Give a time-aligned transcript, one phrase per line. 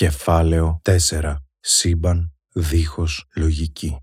[0.00, 1.36] Κεφάλαιο 4.
[1.60, 3.96] Σύμπαν δίχως λογική.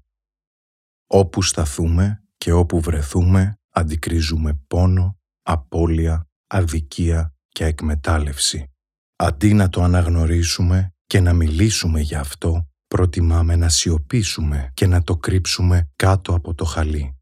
[1.08, 8.72] Όπου σταθούμε και όπου βρεθούμε αντικρίζουμε πόνο, απώλεια, αδικία και εκμετάλλευση.
[9.16, 15.18] Αντί να το αναγνωρίσουμε και να μιλήσουμε για αυτό, προτιμάμε να σιωπήσουμε και να το
[15.18, 17.18] κρύψουμε κάτω από το χαλί.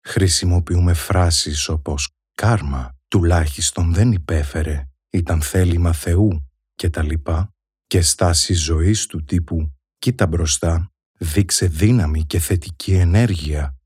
[0.00, 7.54] Χρησιμοποιούμε φράσεις όπως «κάρμα», «τουλάχιστον δεν υπέφερε», «ήταν θέλημα Θεού» και τα λοιπά
[7.90, 13.76] και στάση ζωής του τύπου «κοίτα μπροστά, δείξε δύναμη και θετική ενέργεια».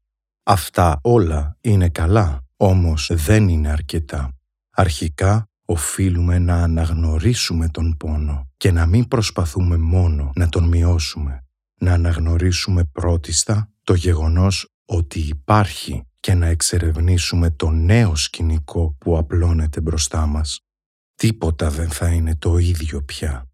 [0.43, 4.33] Αυτά όλα είναι καλά, όμως δεν είναι αρκετά.
[4.71, 11.45] Αρχικά οφείλουμε να αναγνωρίσουμε τον πόνο και να μην προσπαθούμε μόνο να τον μειώσουμε.
[11.81, 19.81] Να αναγνωρίσουμε πρώτιστα το γεγονός ότι υπάρχει και να εξερευνήσουμε το νέο σκηνικό που απλώνεται
[19.81, 20.61] μπροστά μας.
[21.15, 23.49] Τίποτα δεν θα είναι το ίδιο πια.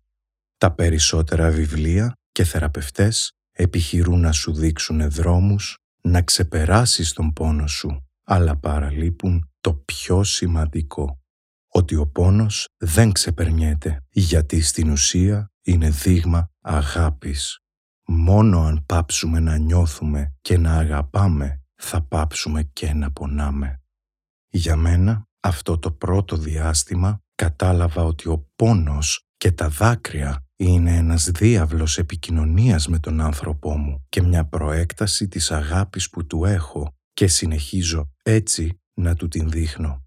[0.60, 8.06] Τα περισσότερα βιβλία και θεραπευτές επιχειρούν να σου δείξουν δρόμους, να ξεπεράσεις τον πόνο σου,
[8.24, 11.22] αλλά παραλείπουν το πιο σημαντικό
[11.68, 17.58] ότι ο πόνος δεν ξεπερνιέται, γιατί στην ουσία είναι δείγμα αγάπης.
[18.06, 23.82] Μόνο αν πάψουμε να νιώθουμε και να αγαπάμε, θα πάψουμε και να πονάμε.
[24.48, 31.30] Για μένα, αυτό το πρώτο διάστημα κατάλαβα ότι ο πόνος και τα δάκρυα είναι ένας
[31.30, 37.26] διάβλος επικοινωνίας με τον άνθρωπό μου και μια προέκταση της αγάπης που του έχω και
[37.26, 40.04] συνεχίζω έτσι να του την δείχνω.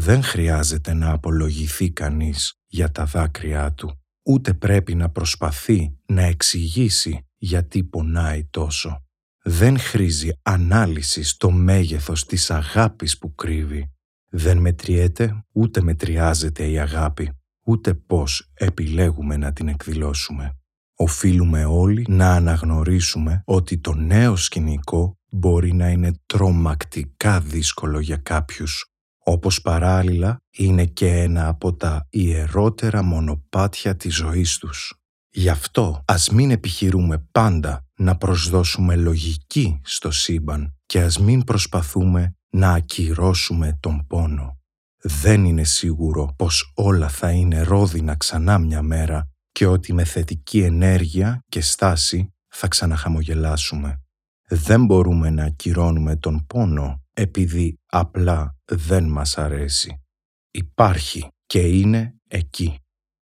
[0.00, 7.26] Δεν χρειάζεται να απολογηθεί κανείς για τα δάκρυά του, ούτε πρέπει να προσπαθεί να εξηγήσει
[7.36, 9.04] γιατί πονάει τόσο.
[9.42, 13.92] Δεν χρήζει ανάλυση στο μέγεθος της αγάπης που κρύβει.
[14.28, 20.56] Δεν μετριέται ούτε μετριάζεται η αγάπη, ούτε πώς επιλέγουμε να την εκδηλώσουμε.
[20.94, 28.92] Οφείλουμε όλοι να αναγνωρίσουμε ότι το νέο σκηνικό μπορεί να είναι τρομακτικά δύσκολο για κάποιους
[29.24, 34.94] όπως παράλληλα είναι και ένα από τα ιερότερα μονοπάτια της ζωής τους.
[35.30, 42.36] Γι' αυτό ας μην επιχειρούμε πάντα να προσδώσουμε λογική στο σύμπαν και ας μην προσπαθούμε
[42.50, 44.60] να ακυρώσουμε τον πόνο.
[45.02, 50.62] Δεν είναι σίγουρο πως όλα θα είναι ρόδινα ξανά μια μέρα και ότι με θετική
[50.62, 54.02] ενέργεια και στάση θα ξαναχαμογελάσουμε.
[54.48, 60.02] Δεν μπορούμε να ακυρώνουμε τον πόνο επειδή απλά δεν μας αρέσει.
[60.50, 62.76] Υπάρχει και είναι εκεί.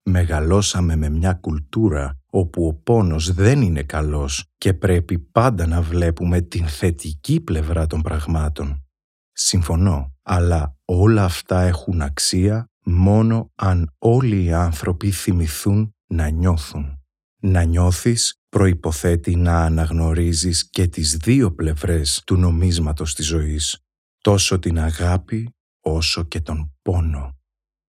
[0.03, 6.41] Μεγαλώσαμε με μια κουλτούρα όπου ο πόνος δεν είναι καλός και πρέπει πάντα να βλέπουμε
[6.41, 8.83] την θετική πλευρά των πραγμάτων.
[9.31, 17.01] Συμφωνώ, αλλά όλα αυτά έχουν αξία μόνο αν όλοι οι άνθρωποι θυμηθούν να νιώθουν.
[17.41, 23.79] Να νιώθεις προϋποθέτει να αναγνωρίζεις και τις δύο πλευρές του νομίσματος της ζωής,
[24.21, 27.37] τόσο την αγάπη όσο και τον πόνο.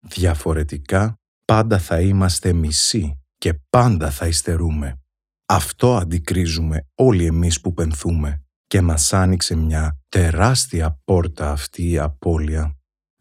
[0.06, 1.14] Διαφορετικά,
[1.44, 5.00] πάντα θα είμαστε μισοί και πάντα θα υστερούμε.
[5.47, 12.78] Αυτό αντικρίζουμε όλοι εμείς που πενθούμε και μας άνοιξε μια τεράστια πόρτα αυτή η απώλεια.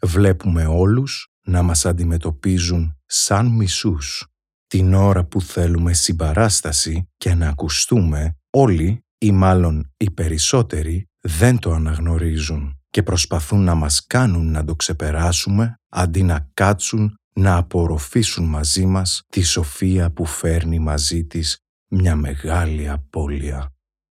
[0.07, 4.27] Βλέπουμε όλους να μας αντιμετωπίζουν σαν μισούς
[4.67, 11.71] την ώρα που θέλουμε συμπαράσταση και να ακουστούμε, όλοι ή μάλλον οι περισσότεροι δεν το
[11.71, 18.85] αναγνωρίζουν και προσπαθούν να μας κάνουν να το ξεπεράσουμε αντί να κάτσουν να απορροφήσουν μαζί
[18.85, 21.57] μας τη σοφία που φέρνει μαζί της
[21.87, 23.73] μια μεγάλη απώλεια.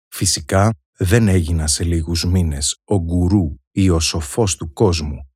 [0.08, 5.28] Φυσικά δεν έγινα σε λίγους μήνες ο γκουρού ή ο σοφός του κόσμου,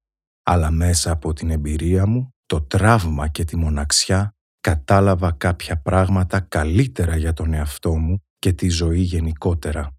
[0.44, 7.16] αλλά μέσα από την εμπειρία μου, το τραύμα και τη μοναξιά κατάλαβα κάποια πράγματα καλύτερα
[7.16, 9.96] για τον εαυτό μου και τη ζωή γενικότερα.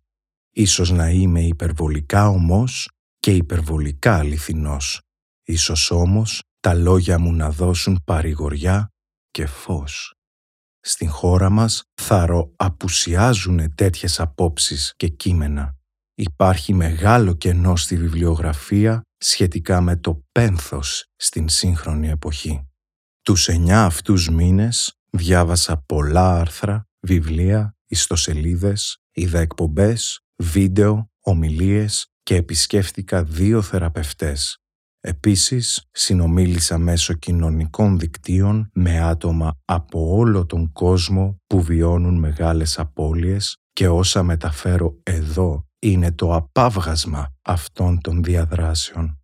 [0.50, 5.00] Ίσως να είμαι υπερβολικά ομός και υπερβολικά αληθινός.
[5.44, 8.88] Ίσως όμως τα λόγια μου να δώσουν παρηγοριά
[9.30, 10.14] και φως.
[10.80, 15.76] Στην χώρα μας θαρώ απουσιάζουν τέτοιες απόψεις και κείμενα.
[16.14, 22.66] Υπάρχει μεγάλο κενό στη βιβλιογραφία σχετικά με το πένθος στην σύγχρονη εποχή.
[23.22, 33.24] Τους εννιά αυτούς μήνες διάβασα πολλά άρθρα, βιβλία, ιστοσελίδες, είδα εκπομπές, βίντεο, ομιλίες και επισκέφτηκα
[33.24, 34.56] δύο θεραπευτές.
[35.00, 43.56] Επίσης, συνομίλησα μέσω κοινωνικών δικτύων με άτομα από όλο τον κόσμο που βιώνουν μεγάλες απώλειες
[43.72, 49.20] και όσα μεταφέρω εδώ είναι το απάβγασμα αυτών των διαδράσεων.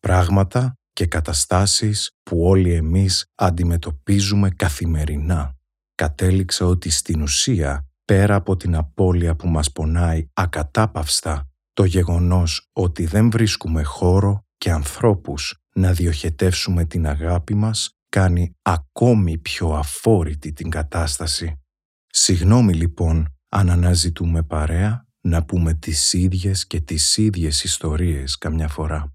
[0.00, 5.54] Πράγματα και καταστάσεις που όλοι εμείς αντιμετωπίζουμε καθημερινά.
[5.94, 13.06] κατέληξα ότι στην ουσία, πέρα από την απώλεια που μας πονάει ακατάπαυστα, το γεγονός ότι
[13.06, 20.70] δεν βρίσκουμε χώρο και ανθρώπους να διοχετεύσουμε την αγάπη μας κάνει ακόμη πιο αφόρητη την
[20.70, 21.60] κατάσταση.
[22.06, 29.14] Συγγνώμη λοιπόν αν αναζητούμε παρέα να πούμε τις ίδιες και τις ίδιες ιστορίες καμιά φορά.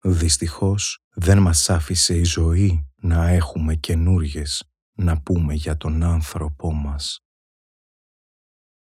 [0.00, 4.62] Δυστυχώς δεν μας άφησε η ζωή να έχουμε καινούριες
[4.92, 7.22] να πούμε για τον άνθρωπό μας.